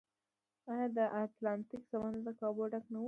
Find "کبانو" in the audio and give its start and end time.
2.39-2.71